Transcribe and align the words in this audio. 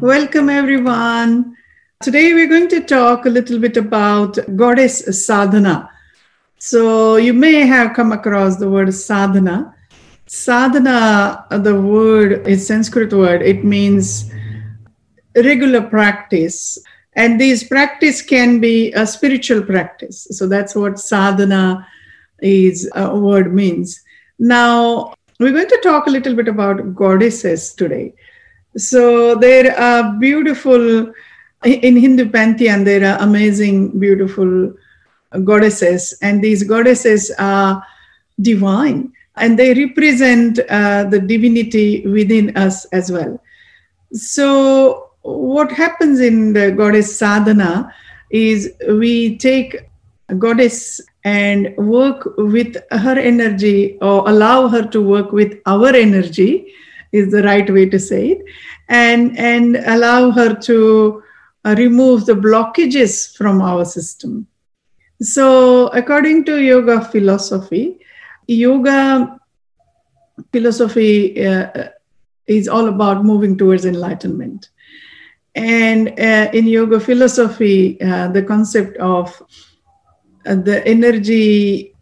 Welcome, 0.00 0.48
everyone. 0.48 1.56
Today, 2.00 2.32
we're 2.32 2.46
going 2.48 2.68
to 2.68 2.84
talk 2.84 3.26
a 3.26 3.28
little 3.28 3.58
bit 3.58 3.76
about 3.76 4.38
goddess 4.54 5.26
sadhana. 5.26 5.90
So, 6.58 7.16
you 7.16 7.32
may 7.32 7.66
have 7.66 7.96
come 7.96 8.12
across 8.12 8.58
the 8.58 8.70
word 8.70 8.94
sadhana. 8.94 9.74
Sadhana, 10.26 11.46
the 11.50 11.74
word 11.80 12.46
is 12.46 12.64
Sanskrit 12.64 13.12
word, 13.12 13.42
it 13.42 13.64
means 13.64 14.30
regular 15.34 15.82
practice. 15.82 16.78
And 17.14 17.40
this 17.40 17.64
practice 17.64 18.22
can 18.22 18.60
be 18.60 18.92
a 18.92 19.04
spiritual 19.04 19.62
practice. 19.62 20.28
So, 20.30 20.46
that's 20.46 20.76
what 20.76 21.00
sadhana 21.00 21.84
is 22.40 22.88
a 22.94 23.18
word 23.18 23.52
means. 23.52 24.00
Now, 24.38 25.14
we're 25.40 25.52
going 25.52 25.68
to 25.68 25.80
talk 25.82 26.06
a 26.06 26.10
little 26.10 26.36
bit 26.36 26.46
about 26.46 26.94
goddesses 26.94 27.74
today. 27.74 28.14
So 28.78 29.34
there 29.34 29.76
are 29.78 30.12
beautiful, 30.18 31.12
in 31.64 31.96
Hindu 31.96 32.30
pantheon, 32.30 32.84
there 32.84 33.04
are 33.04 33.18
amazing, 33.20 33.98
beautiful 33.98 34.72
goddesses, 35.42 36.16
and 36.22 36.42
these 36.42 36.62
goddesses 36.62 37.32
are 37.38 37.84
divine. 38.40 39.12
And 39.36 39.58
they 39.58 39.74
represent 39.74 40.60
uh, 40.68 41.04
the 41.04 41.18
divinity 41.18 42.06
within 42.06 42.56
us 42.56 42.84
as 42.86 43.10
well. 43.10 43.40
So, 44.12 45.10
what 45.22 45.70
happens 45.72 46.20
in 46.20 46.52
the 46.52 46.70
goddess 46.70 47.18
sadhana 47.18 47.92
is 48.30 48.72
we 48.88 49.38
take 49.38 49.76
a 50.28 50.34
goddess 50.34 51.00
and 51.24 51.76
work 51.76 52.34
with 52.38 52.76
her 52.90 53.18
energy 53.18 53.98
or 54.00 54.28
allow 54.28 54.68
her 54.68 54.86
to 54.86 55.02
work 55.02 55.32
with 55.32 55.58
our 55.66 55.88
energy 55.88 56.72
is 57.12 57.30
the 57.30 57.42
right 57.42 57.68
way 57.70 57.86
to 57.86 57.98
say 57.98 58.30
it 58.30 58.44
and 58.88 59.38
and 59.38 59.76
allow 59.76 60.30
her 60.30 60.54
to 60.54 61.22
uh, 61.64 61.74
remove 61.78 62.26
the 62.26 62.34
blockages 62.34 63.36
from 63.36 63.60
our 63.60 63.84
system. 63.84 64.46
So 65.20 65.88
according 65.88 66.44
to 66.44 66.62
yoga 66.62 67.00
philosophy 67.00 67.98
yoga 68.46 69.38
philosophy 70.52 71.44
uh, 71.44 71.88
is 72.46 72.68
all 72.68 72.88
about 72.88 73.24
moving 73.24 73.58
towards 73.58 73.84
enlightenment. 73.84 74.70
And 75.54 76.08
uh, 76.18 76.50
in 76.52 76.66
yoga 76.66 77.00
philosophy 77.00 78.00
uh, 78.00 78.28
the 78.28 78.42
concept 78.42 78.96
of 78.98 79.42
uh, 80.46 80.54
the 80.54 80.86
energy 80.86 81.94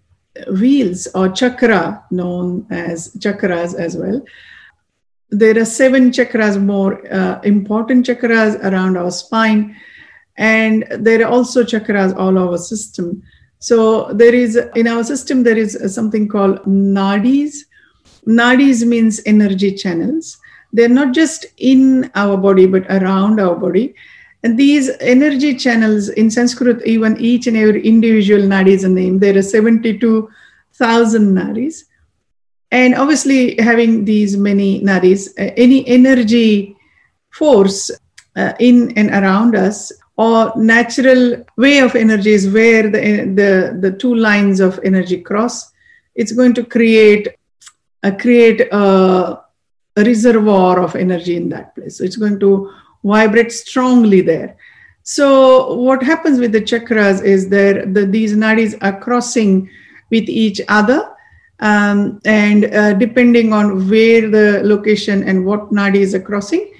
wheels 0.60 1.08
or 1.14 1.30
chakra 1.30 2.04
known 2.10 2.66
as 2.70 3.14
chakras 3.14 3.74
as 3.74 3.96
well 3.96 4.20
there 5.30 5.58
are 5.58 5.64
seven 5.64 6.10
chakras 6.10 6.62
more 6.62 7.06
uh, 7.12 7.40
important 7.42 8.06
chakras 8.06 8.62
around 8.62 8.96
our 8.96 9.10
spine. 9.10 9.76
And 10.36 10.84
there 10.90 11.22
are 11.22 11.30
also 11.30 11.64
chakras 11.64 12.16
all 12.16 12.38
over 12.38 12.58
system. 12.58 13.22
So 13.58 14.12
there 14.12 14.34
is 14.34 14.56
in 14.74 14.86
our 14.86 15.02
system 15.02 15.42
there 15.42 15.56
is 15.56 15.78
something 15.94 16.28
called 16.28 16.58
nadis. 16.64 17.56
Nadis 18.26 18.86
means 18.86 19.20
energy 19.26 19.72
channels. 19.72 20.38
They're 20.72 20.88
not 20.88 21.14
just 21.14 21.46
in 21.56 22.10
our 22.14 22.36
body 22.36 22.66
but 22.66 22.84
around 22.90 23.40
our 23.40 23.56
body. 23.56 23.94
And 24.42 24.56
these 24.58 24.90
energy 25.00 25.56
channels 25.56 26.08
in 26.10 26.30
sanskrit 26.30 26.86
even 26.86 27.18
each 27.18 27.46
and 27.46 27.56
every 27.56 27.84
individual 27.84 28.42
nadi 28.42 28.68
is 28.68 28.84
a 28.84 28.88
name 28.88 29.18
there 29.18 29.36
are 29.36 29.42
72000 29.42 30.30
nadis 31.34 31.82
and 32.70 32.94
obviously, 32.94 33.56
having 33.60 34.04
these 34.04 34.36
many 34.36 34.80
nadis, 34.80 35.28
uh, 35.38 35.52
any 35.56 35.86
energy 35.86 36.76
force 37.30 37.90
uh, 38.34 38.52
in 38.58 38.96
and 38.98 39.10
around 39.10 39.54
us, 39.54 39.92
or 40.16 40.52
natural 40.56 41.44
way 41.56 41.78
of 41.78 41.94
energy 41.94 42.32
is 42.32 42.48
where 42.50 42.84
the, 42.84 43.00
the, 43.34 43.78
the 43.80 43.96
two 43.98 44.14
lines 44.14 44.60
of 44.60 44.80
energy 44.82 45.20
cross, 45.20 45.70
it's 46.14 46.32
going 46.32 46.54
to 46.54 46.64
create 46.64 47.28
uh, 48.02 48.10
create 48.12 48.60
a, 48.72 49.40
a 49.96 50.04
reservoir 50.04 50.80
of 50.80 50.96
energy 50.96 51.36
in 51.36 51.48
that 51.48 51.74
place. 51.74 51.98
So 51.98 52.04
it's 52.04 52.16
going 52.16 52.38
to 52.40 52.72
vibrate 53.02 53.52
strongly 53.52 54.20
there. 54.20 54.56
So 55.02 55.74
what 55.74 56.02
happens 56.02 56.38
with 56.38 56.52
the 56.52 56.60
chakras 56.60 57.22
is 57.24 57.48
there 57.48 57.86
the, 57.86 58.06
these 58.06 58.34
nadis 58.34 58.76
are 58.82 58.98
crossing 59.00 59.70
with 60.10 60.28
each 60.28 60.60
other 60.68 61.15
um, 61.60 62.20
and 62.24 62.66
uh, 62.66 62.92
depending 62.94 63.52
on 63.52 63.88
where 63.88 64.28
the 64.28 64.60
location 64.64 65.22
and 65.24 65.44
what 65.44 65.70
nadi 65.70 66.00
is 66.00 66.16
crossing, 66.24 66.72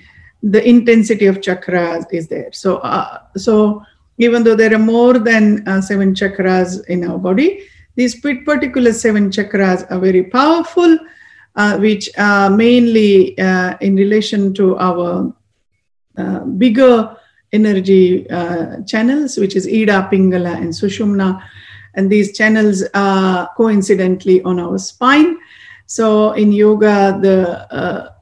the 0.42 0.66
intensity 0.66 1.26
of 1.26 1.40
chakras 1.40 2.04
is 2.12 2.28
there. 2.28 2.52
So, 2.52 2.78
uh, 2.78 3.20
so 3.36 3.82
even 4.18 4.44
though 4.44 4.54
there 4.54 4.74
are 4.74 4.78
more 4.78 5.18
than 5.18 5.66
uh, 5.66 5.80
seven 5.80 6.14
chakras 6.14 6.84
in 6.86 7.08
our 7.08 7.18
body, 7.18 7.66
these 7.94 8.20
particular 8.20 8.92
seven 8.92 9.30
chakras 9.30 9.90
are 9.90 9.98
very 9.98 10.24
powerful, 10.24 10.98
uh, 11.56 11.78
which 11.78 12.10
are 12.18 12.50
mainly 12.50 13.38
uh, 13.38 13.76
in 13.80 13.96
relation 13.96 14.52
to 14.54 14.76
our 14.76 15.34
uh, 16.18 16.40
bigger 16.40 17.16
energy 17.52 18.26
channels, 18.86 19.38
which 19.38 19.56
is 19.56 19.66
Ida, 19.66 20.08
Pingala, 20.12 20.56
and 20.56 20.68
Sushumna 20.68 21.42
and 21.96 22.10
these 22.10 22.36
channels 22.36 22.84
are 22.94 23.50
coincidentally 23.56 24.42
on 24.42 24.60
our 24.60 24.78
spine. 24.78 25.38
So 25.86 26.32
in 26.32 26.52
yoga, 26.52 27.18
the 27.20 27.74
uh, 27.74 28.12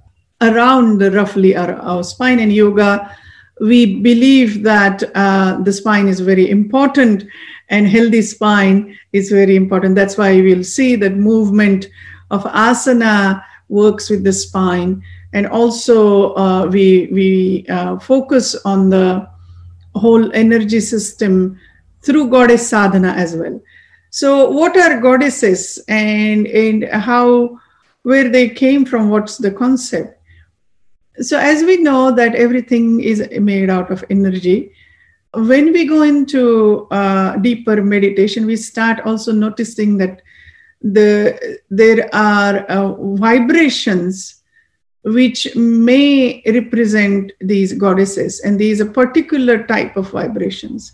around 0.41 0.99
the 0.99 1.11
roughly 1.11 1.57
our, 1.57 1.75
our 1.75 2.05
spine 2.05 2.39
in 2.39 2.51
yoga, 2.51 3.17
we 3.61 4.01
believe 4.01 4.63
that 4.63 5.03
uh, 5.15 5.61
the 5.63 5.73
spine 5.73 6.09
is 6.09 6.21
very 6.21 6.51
important 6.51 7.25
and 7.69 7.89
healthy 7.89 8.23
spine 8.23 8.97
is 9.13 9.31
very 9.31 9.57
important. 9.57 9.95
That's 9.95 10.19
why 10.19 10.41
we'll 10.41 10.65
see 10.65 10.97
that 10.97 11.15
movement 11.15 11.89
of 12.31 12.45
asana 12.45 13.45
works 13.69 14.11
with 14.11 14.25
the 14.25 14.33
spine. 14.33 15.03
And 15.33 15.47
also 15.47 16.35
uh, 16.35 16.67
we, 16.67 17.09
we 17.11 17.67
uh, 17.69 17.99
focus 17.99 18.55
on 18.65 18.91
the 18.91 19.29
whole 19.95 20.33
energy 20.33 20.81
system 20.81 21.59
through 22.05 22.29
goddess 22.29 22.69
sadhana 22.69 23.13
as 23.13 23.35
well. 23.35 23.61
So, 24.11 24.51
what 24.51 24.77
are 24.77 25.01
goddesses 25.01 25.83
and, 25.89 26.47
and 26.47 26.85
how, 26.85 27.59
where 28.03 28.29
they 28.29 28.49
came 28.49 28.85
from, 28.85 29.09
what's 29.09 29.39
the 29.39 29.51
concept? 29.51 30.21
So, 31.21 31.39
as 31.39 31.65
we 31.65 31.79
know 31.79 32.13
that 32.13 32.35
everything 32.35 33.01
is 33.01 33.29
made 33.41 33.71
out 33.71 33.91
of 33.91 34.05
energy, 34.11 34.73
when 35.33 35.73
we 35.73 35.85
go 35.87 36.03
into 36.03 36.87
uh, 36.91 37.37
deeper 37.39 37.83
meditation, 37.83 38.47
we 38.47 38.57
start 38.57 39.01
also 39.05 39.33
noticing 39.33 39.99
that 39.99 40.23
the 40.81 41.59
there 41.71 42.15
are 42.15 42.59
uh, 42.67 42.93
vibrations 43.17 44.43
which 45.03 45.55
may 45.57 46.43
represent 46.47 47.33
these 47.41 47.73
goddesses, 47.73 48.41
and 48.41 48.59
these 48.59 48.81
a 48.81 48.87
particular 48.87 49.67
type 49.67 49.97
of 49.97 50.11
vibrations 50.11 50.93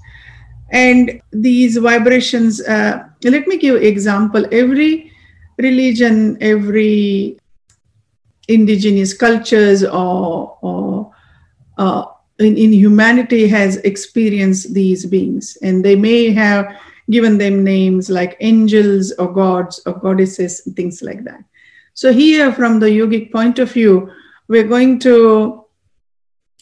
and 0.70 1.20
these 1.32 1.76
vibrations 1.76 2.60
uh, 2.62 3.04
let 3.24 3.46
me 3.46 3.58
give 3.58 3.82
example. 3.82 4.46
Every 4.52 5.12
religion 5.58 6.38
every 6.40 7.38
indigenous 8.48 9.14
cultures 9.14 9.84
or, 9.84 10.58
or 10.60 11.12
uh, 11.78 12.04
in, 12.38 12.56
in 12.56 12.72
humanity 12.72 13.46
has 13.46 13.76
experienced 13.78 14.74
these 14.74 15.06
beings. 15.06 15.56
And 15.62 15.84
they 15.84 15.96
may 15.96 16.30
have 16.30 16.76
given 17.10 17.38
them 17.38 17.64
names 17.64 18.10
like 18.10 18.36
angels 18.40 19.12
or 19.12 19.32
gods 19.32 19.80
or 19.86 19.94
goddesses 19.94 20.62
things 20.74 21.02
like 21.02 21.24
that. 21.24 21.42
So 21.94 22.12
here 22.12 22.52
from 22.52 22.80
the 22.80 22.86
yogic 22.86 23.30
point 23.30 23.58
of 23.58 23.72
view 23.72 24.10
we're 24.48 24.66
going 24.66 24.98
to 25.00 25.59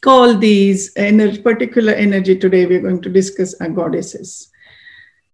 call 0.00 0.36
these 0.36 0.92
energy, 0.96 1.40
particular 1.42 1.92
energy 1.92 2.36
today 2.36 2.66
we're 2.66 2.82
going 2.82 3.02
to 3.02 3.10
discuss 3.10 3.54
are 3.60 3.68
goddesses 3.68 4.50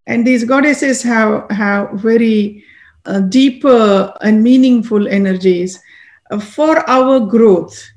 and 0.07 0.27
these 0.27 0.45
goddesses 0.45 1.03
have 1.03 1.51
have 1.51 1.91
very 1.93 2.65
uh, 3.07 3.21
deeper 3.21 4.13
and 4.21 4.43
meaningful 4.43 5.09
energies 5.09 5.81
uh, 6.31 6.39
for 6.39 6.89
our 6.89 7.21
growth 7.21 7.91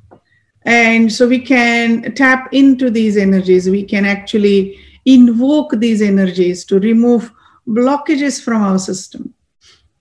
And 0.67 1.11
so 1.11 1.25
we 1.29 1.39
can 1.39 2.13
tap 2.13 2.49
into 2.51 2.89
these 2.89 3.15
energies. 3.15 3.69
We 3.69 3.83
can 3.83 4.03
actually 4.03 4.77
invoke 5.05 5.71
these 5.77 6.01
energies 6.01 6.65
to 6.65 6.77
remove 6.77 7.31
blockages 7.65 8.43
from 8.43 8.61
our 8.61 8.77
system. 8.77 9.33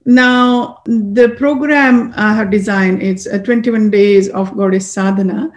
Now, 0.05 0.83
the 0.87 1.37
program 1.39 2.13
I 2.17 2.35
have 2.35 2.51
designed, 2.51 3.01
it's 3.01 3.27
a 3.27 3.41
21 3.41 3.91
days 3.91 4.29
of 4.29 4.57
goddess 4.57 4.91
sadhana, 4.91 5.53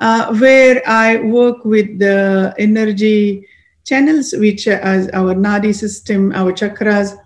uh, 0.00 0.34
where 0.36 0.82
I 0.88 1.16
work 1.18 1.64
with 1.64 1.98
the 1.98 2.54
energy 2.58 3.46
channels, 3.84 4.34
which 4.36 4.66
are 4.66 5.08
our 5.12 5.34
nadi 5.34 5.74
system, 5.74 6.32
our 6.34 6.52
chakras, 6.52 7.16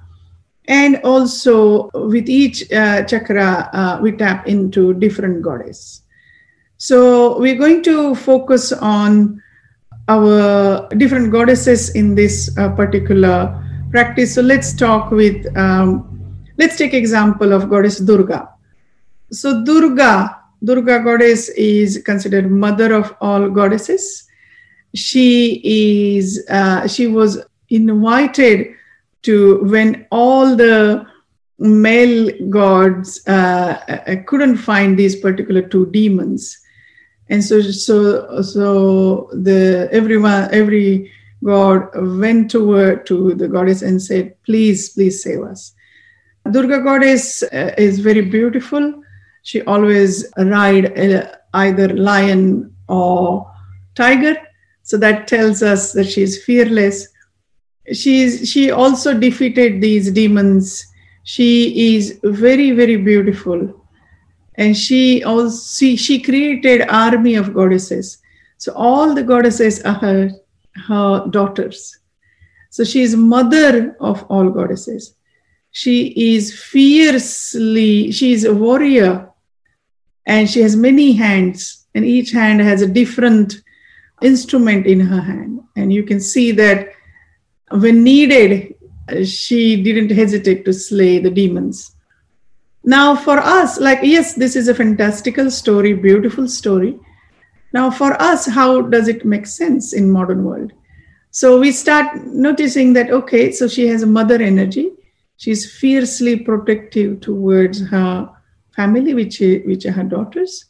and 0.66 0.96
also 1.04 1.90
with 1.94 2.28
each 2.28 2.70
uh, 2.72 3.04
chakra, 3.04 3.68
uh, 3.72 3.98
we 4.00 4.12
tap 4.12 4.48
into 4.48 4.94
different 4.94 5.42
goddess. 5.42 6.02
So 6.78 7.38
we're 7.38 7.56
going 7.56 7.82
to 7.84 8.14
focus 8.14 8.72
on 8.72 9.42
our 10.08 10.88
different 10.96 11.32
goddesses 11.32 11.94
in 11.94 12.14
this 12.14 12.50
uh, 12.58 12.70
particular 12.70 13.60
practice. 13.90 14.34
So 14.34 14.42
let's 14.42 14.74
talk 14.74 15.10
with, 15.10 15.46
um, 15.56 16.44
let's 16.58 16.76
take 16.76 16.94
example 16.94 17.52
of 17.52 17.70
goddess 17.70 18.00
Durga. 18.00 18.48
So 19.30 19.64
Durga, 19.64 20.43
Durga 20.64 21.00
goddess 21.04 21.48
is 21.50 22.02
considered 22.04 22.50
mother 22.50 22.94
of 22.94 23.14
all 23.20 23.50
goddesses. 23.50 24.28
She 24.94 25.60
is, 25.64 26.44
uh, 26.48 26.88
she 26.88 27.06
was 27.06 27.44
invited 27.68 28.74
to 29.22 29.64
when 29.64 30.06
all 30.10 30.56
the 30.56 31.06
male 31.58 32.30
gods 32.48 33.26
uh, 33.26 33.78
uh, 33.88 34.16
couldn't 34.26 34.56
find 34.56 34.98
these 34.98 35.16
particular 35.16 35.62
two 35.62 35.86
demons. 35.86 36.58
And 37.28 37.42
so 37.42 37.60
so 37.62 38.42
so 38.42 39.30
the 39.32 39.88
everyone 39.92 40.48
every 40.52 41.10
god 41.42 41.88
went 41.94 42.50
toward 42.50 43.06
to 43.06 43.34
the 43.34 43.48
goddess 43.48 43.82
and 43.82 44.00
said 44.00 44.34
please 44.44 44.90
please 44.90 45.22
save 45.22 45.42
us. 45.42 45.74
Durga 46.50 46.80
goddess 46.80 47.42
uh, 47.42 47.74
is 47.78 48.00
very 48.00 48.20
beautiful 48.20 49.02
she 49.44 49.60
always 49.62 50.26
ride 50.38 50.98
uh, 50.98 51.36
either 51.52 51.88
lion 51.88 52.74
or 52.88 53.52
tiger. 53.94 54.36
So 54.82 54.96
that 54.96 55.28
tells 55.28 55.62
us 55.62 55.92
that 55.92 56.08
she 56.08 56.22
is 56.22 56.42
fearless. 56.42 57.08
She's 57.92 58.50
she 58.50 58.70
also 58.70 59.12
defeated 59.12 59.82
these 59.82 60.10
demons. 60.10 60.86
She 61.24 61.94
is 61.94 62.18
very 62.24 62.70
very 62.70 62.96
beautiful. 62.96 63.86
And 64.54 64.74
she 64.74 65.22
also 65.22 65.56
she, 65.78 65.96
she 65.96 66.22
created 66.22 66.88
army 66.88 67.34
of 67.34 67.52
goddesses. 67.52 68.18
So 68.56 68.72
all 68.72 69.14
the 69.14 69.22
goddesses 69.22 69.82
are 69.82 69.94
her 69.94 70.30
her 70.88 71.26
daughters. 71.28 71.98
So 72.70 72.82
she 72.82 73.02
is 73.02 73.14
mother 73.14 73.94
of 74.00 74.24
all 74.30 74.48
goddesses. 74.48 75.16
She 75.70 76.34
is 76.36 76.58
fiercely 76.58 78.10
she 78.10 78.32
is 78.32 78.44
a 78.44 78.54
warrior 78.54 79.28
and 80.26 80.48
she 80.48 80.60
has 80.60 80.76
many 80.76 81.12
hands 81.12 81.86
and 81.94 82.04
each 82.04 82.30
hand 82.32 82.60
has 82.60 82.82
a 82.82 82.86
different 82.86 83.62
instrument 84.22 84.86
in 84.86 85.00
her 85.00 85.20
hand 85.20 85.60
and 85.76 85.92
you 85.92 86.02
can 86.02 86.20
see 86.20 86.52
that 86.52 86.90
when 87.70 88.02
needed, 88.04 88.74
she 89.24 89.82
didn't 89.82 90.10
hesitate 90.10 90.64
to 90.64 90.72
slay 90.72 91.18
the 91.18 91.30
demons. 91.30 91.96
Now, 92.84 93.16
for 93.16 93.38
us, 93.38 93.80
like, 93.80 94.00
yes, 94.02 94.34
this 94.34 94.56
is 94.56 94.68
a 94.68 94.74
fantastical 94.74 95.50
story, 95.50 95.94
beautiful 95.94 96.46
story. 96.48 96.98
Now, 97.72 97.90
for 97.90 98.20
us, 98.20 98.46
how 98.46 98.82
does 98.82 99.08
it 99.08 99.24
make 99.24 99.46
sense 99.46 99.94
in 99.94 100.10
modern 100.10 100.44
world? 100.44 100.72
So 101.30 101.58
we 101.58 101.72
start 101.72 102.24
noticing 102.26 102.92
that, 102.92 103.10
okay, 103.10 103.50
so 103.50 103.66
she 103.66 103.88
has 103.88 104.02
a 104.02 104.06
mother 104.06 104.40
energy. 104.40 104.92
She's 105.36 105.78
fiercely 105.78 106.38
protective 106.38 107.20
towards 107.20 107.80
her 107.88 108.30
family, 108.74 109.14
which, 109.14 109.40
which 109.40 109.86
are 109.86 109.92
her 109.92 110.04
daughters. 110.04 110.66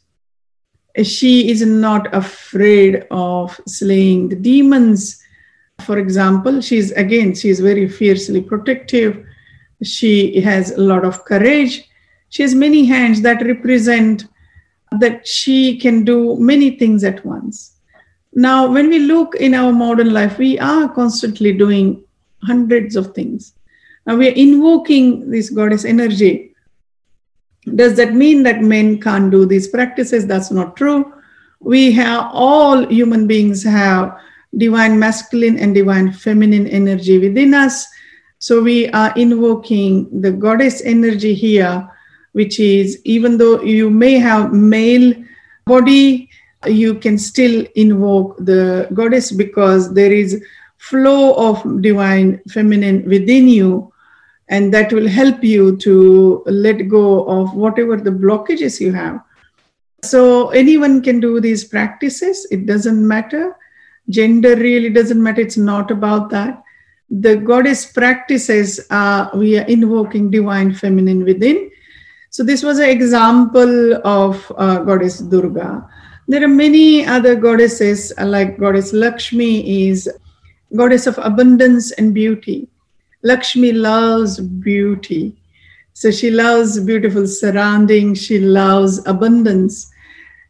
She 1.03 1.49
is 1.49 1.65
not 1.65 2.13
afraid 2.15 3.05
of 3.11 3.59
slaying 3.67 4.29
the 4.29 4.35
demons 4.35 5.21
for 5.83 5.97
example, 5.97 6.61
she's 6.61 6.91
again, 6.91 7.35
she's 7.35 7.59
very 7.59 7.87
fiercely 7.87 8.41
protective. 8.41 9.25
She 9.83 10.39
has 10.41 10.71
a 10.71 10.81
lot 10.81 11.03
of 11.03 11.25
courage. 11.25 11.89
She 12.29 12.41
has 12.43 12.55
many 12.55 12.85
hands 12.85 13.21
that 13.21 13.45
represent 13.45 14.25
that 14.99 15.27
she 15.27 15.77
can 15.77 16.05
do 16.05 16.37
many 16.39 16.71
things 16.71 17.03
at 17.03 17.25
once. 17.25 17.75
Now, 18.33 18.71
when 18.71 18.89
we 18.89 18.99
look 18.99 19.35
in 19.35 19.53
our 19.53 19.71
modern 19.71 20.13
life, 20.13 20.37
we 20.37 20.57
are 20.59 20.89
constantly 20.89 21.53
doing 21.53 22.03
hundreds 22.43 22.95
of 22.95 23.13
things. 23.13 23.53
Now, 24.05 24.15
we 24.15 24.29
are 24.29 24.33
invoking 24.33 25.29
this 25.29 25.49
goddess 25.49 25.85
energy. 25.85 26.54
Does 27.73 27.95
that 27.97 28.13
mean 28.13 28.43
that 28.43 28.61
men 28.61 29.01
can't 29.01 29.31
do 29.31 29.45
these 29.45 29.67
practices? 29.67 30.27
That's 30.27 30.51
not 30.51 30.75
true. 30.75 31.13
We 31.59 31.91
have 31.93 32.29
all 32.31 32.87
human 32.87 33.25
beings 33.25 33.63
have 33.63 34.17
divine 34.57 34.99
masculine 34.99 35.57
and 35.57 35.73
divine 35.73 36.11
feminine 36.13 36.67
energy 36.67 37.17
within 37.17 37.53
us. 37.53 37.87
So 38.37 38.61
we 38.61 38.87
are 38.89 39.11
invoking 39.15 40.21
the 40.21 40.31
goddess 40.31 40.81
energy 40.83 41.33
here, 41.33 41.89
which 42.33 42.59
is 42.59 43.01
even 43.03 43.37
though 43.37 43.61
you 43.61 43.89
may 43.89 44.19
have 44.19 44.53
male 44.53 45.13
body, 45.65 46.29
you 46.67 46.95
can 46.95 47.17
still 47.17 47.65
invoke 47.75 48.37
the 48.37 48.87
goddess 48.93 49.31
because 49.31 49.93
there 49.93 50.11
is 50.11 50.43
flow 50.77 51.33
of 51.33 51.81
divine 51.81 52.39
feminine 52.49 53.03
within 53.09 53.47
you 53.47 53.91
and 54.49 54.73
that 54.73 54.93
will 54.93 55.07
help 55.07 55.43
you 55.43 55.75
to 55.77 56.43
let 56.45 56.87
go 56.87 57.25
of 57.25 57.53
whatever 57.55 57.97
the 57.97 58.11
blockages 58.11 58.79
you 58.79 58.91
have 58.93 59.19
so 60.03 60.49
anyone 60.49 61.01
can 61.01 61.19
do 61.19 61.39
these 61.39 61.63
practices 61.63 62.47
it 62.51 62.65
doesn't 62.65 63.07
matter 63.07 63.55
Gender 64.09 64.55
really 64.55 64.89
doesn't 64.89 65.21
matter. 65.21 65.41
It's 65.41 65.57
not 65.57 65.91
about 65.91 66.29
that. 66.29 66.61
The 67.09 67.35
goddess 67.37 67.85
practices 67.85 68.79
uh, 68.89 69.29
we 69.33 69.57
are 69.57 69.65
invoking 69.65 70.29
divine 70.31 70.73
feminine 70.73 71.23
within. 71.23 71.71
So 72.29 72.43
this 72.43 72.63
was 72.63 72.79
an 72.79 72.89
example 72.89 73.95
of 74.05 74.51
uh, 74.57 74.79
goddess 74.79 75.19
Durga. 75.19 75.87
There 76.27 76.43
are 76.43 76.47
many 76.47 77.05
other 77.05 77.35
goddesses 77.35 78.11
uh, 78.17 78.25
like 78.25 78.59
goddess 78.59 78.93
Lakshmi 78.93 79.87
is 79.87 80.09
goddess 80.75 81.07
of 81.07 81.17
abundance 81.19 81.91
and 81.93 82.13
beauty. 82.13 82.67
Lakshmi 83.25 83.71
loves 83.71 84.39
beauty. 84.39 85.35
So 85.93 86.11
she 86.11 86.29
loves 86.29 86.79
beautiful 86.79 87.25
surroundings, 87.25 88.21
she 88.21 88.37
loves 88.37 89.05
abundance. 89.07 89.91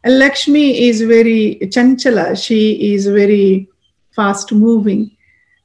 And 0.04 0.18
Lakshmi 0.18 0.86
is 0.86 1.00
very 1.00 1.58
chanchala, 1.74 2.36
she 2.36 2.92
is 2.92 3.06
very 3.06 3.68
fast 4.14 4.52
moving. 4.52 5.16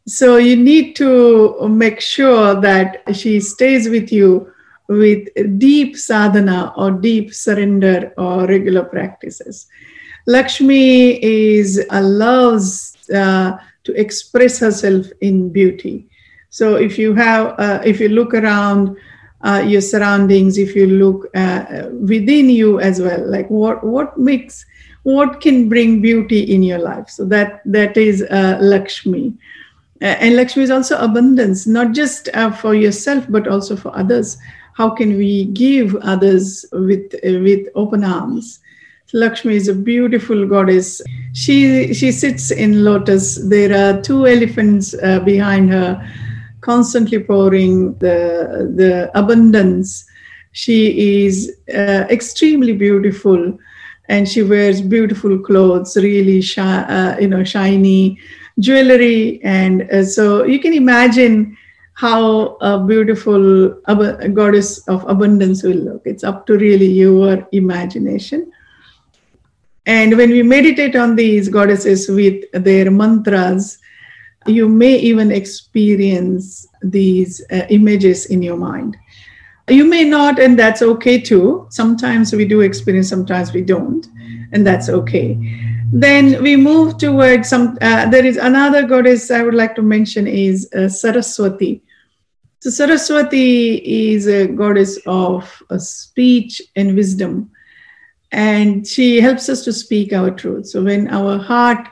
So 0.08 0.38
you 0.38 0.56
need 0.56 0.96
to 0.96 1.68
make 1.68 2.00
sure 2.00 2.56
that 2.62 3.04
she 3.14 3.42
stays 3.42 3.90
with 3.90 4.10
you 4.12 4.50
with 4.88 5.28
deep 5.60 5.98
sadhana 5.98 6.74
or 6.78 6.92
deep 6.92 7.34
surrender 7.34 8.14
or 8.18 8.48
regular 8.48 8.84
practices. 8.84 9.68
Lakshmi 10.28 11.22
is 11.24 11.86
uh, 11.92 12.02
loves 12.02 12.96
uh, 13.14 13.58
to 13.84 13.94
express 14.00 14.60
herself 14.60 15.08
in 15.20 15.50
beauty. 15.50 16.08
So 16.52 16.76
if 16.76 17.00
you 17.00 17.16
have, 17.16 17.60
uh, 17.60 17.82
if 17.84 18.00
you 18.00 18.10
look 18.10 18.36
around 18.36 18.96
uh, 19.44 19.64
your 19.66 19.82
surroundings 19.82 20.58
if 20.58 20.76
you 20.76 20.88
look 20.88 21.28
uh, 21.36 21.88
within 21.92 22.50
you 22.50 22.80
as 22.80 23.02
well 23.02 23.28
like 23.30 23.50
what 23.50 23.84
what 23.84 24.18
makes 24.18 24.66
what 25.04 25.42
can 25.42 25.68
bring 25.68 26.02
beauty 26.02 26.42
in 26.42 26.62
your 26.62 26.78
life? 26.78 27.10
So 27.10 27.26
that 27.26 27.62
that 27.66 27.98
is 27.98 28.22
uh, 28.22 28.60
lakshmi. 28.62 29.34
And 30.00 30.36
lakshmi 30.36 30.64
is 30.64 30.72
also 30.72 30.98
abundance 30.98 31.66
not 31.66 31.94
just 31.94 32.30
uh, 32.34 32.52
for 32.52 32.76
yourself 32.76 33.26
but 33.30 33.48
also 33.48 33.76
for 33.76 33.96
others. 33.98 34.38
How 34.76 34.92
can 34.92 35.18
we 35.18 35.46
give 35.46 35.96
others 35.98 36.66
with 36.72 37.14
with 37.24 37.68
open 37.76 38.04
arms? 38.04 38.60
Lakshmi 39.14 39.56
is 39.56 39.68
a 39.68 39.76
beautiful 39.76 40.48
goddess. 40.48 41.02
She 41.34 41.94
she 41.94 42.12
sits 42.12 42.52
in 42.52 42.84
lotus. 42.84 43.36
There 43.50 43.74
are 43.74 44.02
two 44.02 44.28
elephants 44.28 44.94
uh, 44.94 45.20
behind 45.20 45.70
her 45.72 46.00
constantly 46.62 47.20
pouring 47.20 47.94
the, 47.96 48.72
the 48.76 49.12
abundance. 49.18 50.06
She 50.54 51.26
is 51.26 51.58
uh, 51.74 52.06
extremely 52.10 52.74
beautiful 52.74 53.58
and 54.10 54.28
she 54.28 54.44
wears 54.44 54.82
beautiful 54.82 55.40
clothes, 55.40 55.96
really 55.98 56.42
shi- 56.42 56.62
uh, 56.62 57.18
you 57.20 57.28
know, 57.28 57.44
shiny 57.44 58.20
jewelry. 58.60 59.42
And 59.44 59.90
uh, 59.92 60.04
so 60.04 60.44
you 60.44 60.60
can 60.60 60.74
imagine 60.74 61.58
how 61.94 62.58
a 62.62 62.84
beautiful 62.84 63.80
ab- 63.88 64.34
goddess 64.34 64.88
of 64.88 65.08
abundance 65.08 65.64
will 65.64 65.78
look. 65.78 66.02
It's 66.06 66.24
up 66.24 66.46
to 66.48 66.58
really 66.58 66.88
your 66.88 67.48
imagination. 67.52 68.52
And 69.86 70.16
when 70.18 70.30
we 70.30 70.44
meditate 70.44 70.96
on 70.96 71.16
these 71.16 71.50
goddesses 71.50 72.08
with 72.10 72.44
their 72.54 72.92
mantras, 72.92 73.80
you 74.48 74.68
may 74.68 74.98
even 74.98 75.32
experience 75.32 76.68
these 76.82 77.42
uh, 77.52 77.66
images 77.70 78.26
in 78.28 78.42
your 78.42 78.58
mind. 78.58 78.98
You 79.70 79.86
may 79.86 80.04
not, 80.04 80.40
and 80.40 80.58
that's 80.58 80.82
okay 80.82 81.22
too. 81.22 81.68
Sometimes 81.70 82.34
we 82.34 82.46
do 82.46 82.62
experience, 82.62 83.10
sometimes 83.10 83.54
we 83.54 83.62
don't, 83.62 84.06
and 84.52 84.66
that's 84.66 84.90
okay. 84.90 85.38
Then 85.94 86.42
we 86.42 86.56
move 86.56 86.98
towards 86.98 87.50
some. 87.50 87.78
Uh, 87.82 88.10
there 88.10 88.26
is 88.26 88.38
another 88.38 88.84
goddess 88.84 89.30
I 89.30 89.44
would 89.44 89.54
like 89.54 89.76
to 89.76 89.82
mention 89.82 90.28
is 90.28 90.72
uh, 90.74 90.90
Saraswati. 90.90 91.82
So 92.60 92.70
Saraswati 92.70 93.76
is 94.14 94.28
a 94.28 94.48
goddess 94.48 95.00
of 95.06 95.64
uh, 95.70 95.78
speech 95.78 96.62
and 96.76 96.96
wisdom, 96.96 97.52
and 98.32 98.88
she 98.88 99.22
helps 99.22 99.50
us 99.50 99.64
to 99.66 99.74
speak 99.74 100.14
our 100.14 100.32
truth. 100.32 100.68
So 100.68 100.84
when 100.84 101.08
our 101.10 101.38
heart 101.38 101.88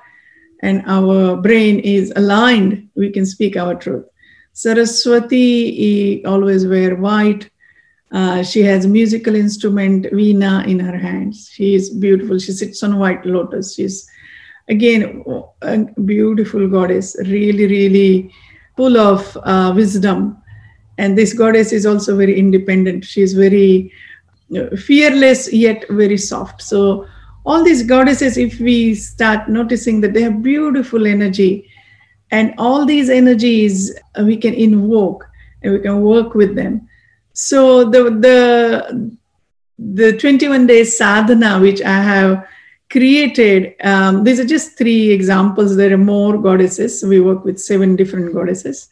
and 0.61 0.83
our 0.87 1.37
brain 1.37 1.79
is 1.79 2.11
aligned, 2.15 2.89
we 2.95 3.09
can 3.11 3.25
speak 3.25 3.55
our 3.55 3.75
truth. 3.75 4.05
Saraswati 4.53 6.25
always 6.25 6.67
wear 6.67 6.95
white. 6.95 7.49
Uh, 8.11 8.43
she 8.43 8.61
has 8.61 8.87
musical 8.87 9.35
instrument 9.35 10.05
veena 10.07 10.67
in 10.67 10.79
her 10.79 10.97
hands. 10.97 11.49
She 11.53 11.75
is 11.75 11.91
beautiful. 11.91 12.39
She 12.39 12.51
sits 12.51 12.83
on 12.83 12.97
white 12.97 13.25
lotus. 13.25 13.75
She's 13.75 14.09
again 14.67 15.23
a 15.61 15.85
beautiful 16.05 16.67
goddess, 16.67 17.15
really, 17.25 17.67
really 17.67 18.33
full 18.75 18.97
of 18.97 19.37
uh, 19.43 19.71
wisdom. 19.75 20.37
And 20.97 21.17
this 21.17 21.33
goddess 21.33 21.71
is 21.71 21.85
also 21.85 22.17
very 22.17 22.37
independent. 22.37 23.05
She 23.05 23.21
is 23.21 23.33
very 23.33 23.93
uh, 24.57 24.75
fearless 24.75 25.53
yet 25.53 25.85
very 25.89 26.17
soft. 26.17 26.61
So 26.61 27.07
all 27.50 27.63
these 27.63 27.82
goddesses, 27.82 28.38
if 28.38 28.60
we 28.60 28.94
start 28.94 29.50
noticing 29.50 30.01
that 30.01 30.13
they 30.13 30.22
have 30.22 30.44
beautiful 30.44 31.08
energy, 31.08 31.68
and 32.29 32.53
all 32.60 32.86
these 32.86 33.10
energies 33.10 33.91
uh, 34.20 34.24
we 34.24 34.38
can 34.38 34.53
invoke 34.53 35.25
and 35.63 35.74
we 35.74 35.79
can 35.79 36.01
work 36.01 36.36
with 36.36 36.56
them. 36.56 36.88
So 37.34 37.89
the 37.89 38.03
the 38.25 39.18
the 39.79 40.18
21 40.18 40.68
days 40.68 40.96
sadhana 40.96 41.60
which 41.60 41.82
I 41.82 42.03
have 42.03 42.48
created, 42.91 43.74
um, 43.84 44.24
these 44.24 44.39
are 44.39 44.46
just 44.46 44.77
three 44.77 45.10
examples. 45.10 45.75
There 45.75 45.94
are 45.94 45.98
more 45.98 46.38
goddesses. 46.38 47.03
We 47.03 47.20
work 47.20 47.46
with 47.46 47.60
seven 47.60 47.96
different 47.96 48.34
goddesses. 48.34 48.89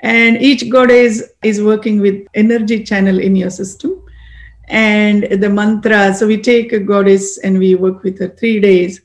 And 0.00 0.36
each 0.42 0.68
goddess 0.68 1.22
is 1.42 1.62
working 1.62 2.00
with 2.00 2.26
energy 2.34 2.84
channel 2.84 3.18
in 3.18 3.36
your 3.36 3.50
system 3.50 4.02
and 4.68 5.24
the 5.24 5.48
mantra. 5.48 6.14
So 6.14 6.26
we 6.26 6.40
take 6.40 6.72
a 6.72 6.80
goddess 6.80 7.38
and 7.38 7.58
we 7.58 7.74
work 7.74 8.02
with 8.02 8.18
her 8.18 8.28
three 8.28 8.60
days, 8.60 9.02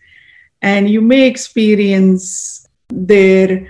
and 0.62 0.90
you 0.90 1.02
may 1.02 1.28
experience 1.28 2.68
their 2.90 3.68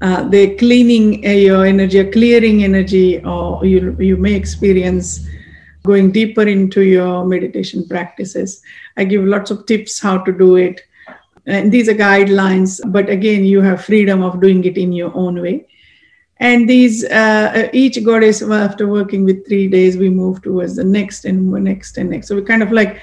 uh, 0.00 0.28
they're 0.28 0.54
cleaning 0.56 1.26
uh, 1.26 1.30
your 1.30 1.64
energy, 1.64 2.04
clearing 2.10 2.64
energy, 2.64 3.24
or 3.24 3.64
you 3.64 3.96
you 3.98 4.16
may 4.16 4.34
experience 4.34 5.26
going 5.84 6.12
deeper 6.12 6.42
into 6.42 6.82
your 6.82 7.24
meditation 7.24 7.86
practices. 7.88 8.62
I 8.96 9.04
give 9.04 9.24
lots 9.24 9.50
of 9.50 9.64
tips 9.66 10.00
how 10.00 10.18
to 10.18 10.32
do 10.32 10.56
it. 10.56 10.82
And 11.46 11.72
these 11.72 11.88
are 11.88 11.94
guidelines, 11.94 12.78
but 12.92 13.08
again, 13.08 13.46
you 13.46 13.62
have 13.62 13.82
freedom 13.82 14.22
of 14.22 14.38
doing 14.38 14.64
it 14.64 14.76
in 14.76 14.92
your 14.92 15.16
own 15.16 15.40
way 15.40 15.66
and 16.40 16.68
these 16.68 17.04
uh, 17.04 17.68
each 17.72 18.04
goddess 18.04 18.42
after 18.42 18.86
working 18.86 19.24
with 19.24 19.46
three 19.46 19.68
days 19.68 19.96
we 19.96 20.08
move 20.08 20.40
towards 20.42 20.76
the 20.76 20.84
next 20.84 21.24
and 21.24 21.50
next 21.52 21.98
and 21.98 22.10
next. 22.10 22.28
So 22.28 22.36
we're 22.36 22.44
kind 22.44 22.62
of 22.62 22.72
like 22.72 23.00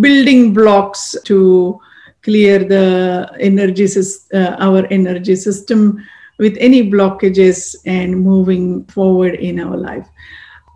building 0.00 0.52
blocks 0.52 1.16
to 1.24 1.80
clear 2.22 2.64
the 2.64 3.30
energy 3.40 3.86
uh, 4.34 4.56
our 4.58 4.86
energy 4.86 5.36
system 5.36 6.04
with 6.38 6.56
any 6.60 6.90
blockages 6.90 7.76
and 7.86 8.20
moving 8.20 8.84
forward 8.84 9.34
in 9.34 9.58
our 9.58 9.76
life. 9.76 10.08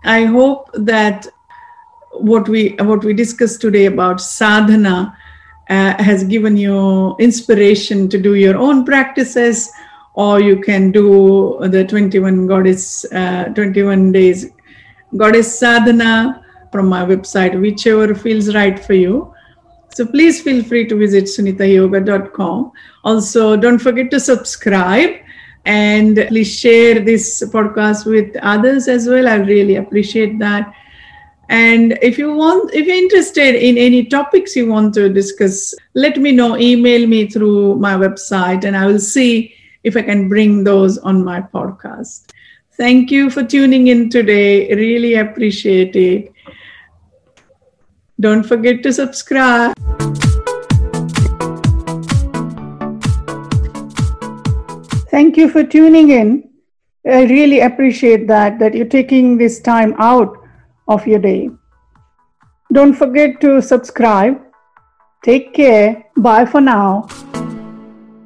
I 0.05 0.25
hope 0.25 0.71
that 0.75 1.27
what 2.13 2.49
we 2.49 2.77
what 2.81 3.05
we 3.05 3.13
discussed 3.15 3.61
today 3.61 3.87
about 3.87 4.21
sadhana 4.21 5.17
uh, 5.69 6.03
has 6.03 6.25
given 6.25 6.57
you 6.57 7.17
inspiration 7.19 8.09
to 8.09 8.19
do 8.19 8.35
your 8.35 8.57
own 8.57 8.85
practices 8.85 9.71
or 10.15 10.41
you 10.41 10.61
can 10.61 10.91
do 10.91 11.59
the 11.69 11.85
21 11.85 12.47
goddess 12.47 13.05
uh, 13.13 13.45
21 13.55 14.13
days 14.13 14.51
goddess 15.17 15.59
sadhana 15.59 16.45
from 16.73 16.89
my 16.89 17.05
website 17.05 17.61
whichever 17.61 18.15
feels 18.15 18.55
right 18.55 18.79
for 18.79 18.95
you. 18.95 19.35
So 19.93 20.07
please 20.07 20.41
feel 20.41 20.63
free 20.63 20.87
to 20.87 20.97
visit 20.97 21.25
sunitayoga.com 21.25 22.73
also 23.05 23.57
don't 23.57 23.79
forget 23.79 24.11
to 24.13 24.21
subscribe 24.21 25.11
and 25.65 26.25
please 26.29 26.59
share 26.59 27.01
this 27.01 27.43
podcast 27.53 28.07
with 28.07 28.35
others 28.37 28.89
as 28.89 29.09
well. 29.09 29.29
I 29.29 29.37
really 29.37 29.77
appreciate 29.77 30.39
that. 30.39 30.73
And 31.49 31.99
if 32.01 32.19
you 32.19 32.33
want 32.33 32.73
if 32.73 32.87
you're 32.87 32.97
interested 32.97 33.57
in 33.57 33.77
any 33.77 34.05
topics 34.07 34.55
you 34.55 34.69
want 34.69 34.95
to 34.95 35.09
discuss 35.09 35.75
let 35.95 36.17
me 36.19 36.31
know. 36.31 36.57
Email 36.57 37.09
me 37.09 37.27
through 37.29 37.77
my 37.77 37.95
website 37.95 38.65
and 38.65 38.77
i 38.77 38.87
will 38.87 39.01
see 39.01 39.55
if 39.85 39.97
I 39.97 40.03
can 40.03 40.29
bring 40.29 40.65
those 40.65 40.99
on 40.99 41.25
my 41.25 41.41
podcast. 41.41 42.31
Thank 42.77 43.11
you 43.11 43.31
for 43.31 43.43
tuning 43.43 43.89
in 43.89 44.09
today. 44.09 44.73
Really 44.75 45.15
appreciate 45.15 45.97
it. 45.97 46.33
Don't 48.19 48.43
forget 48.43 48.83
to 48.83 48.93
subscribe. 48.93 49.75
Thank 55.11 55.37
you 55.37 55.49
for 55.49 55.65
tuning 55.65 56.11
in. 56.11 56.51
I 57.05 57.25
really 57.25 57.61
appreciate 57.61 58.27
that 58.29 58.59
that 58.59 58.75
you're 58.75 58.87
taking 58.87 59.39
this 59.39 59.61
time 59.61 59.95
out 59.99 60.37
of 60.89 61.07
your 61.07 61.19
day. 61.19 61.51
Don't 62.73 62.95
forget 62.95 63.41
to 63.41 63.61
subscribe. 63.61 64.41
Take 65.25 65.53
care. 65.55 66.05
Bye 66.17 66.47
for 66.47 66.61
now. 66.61 67.09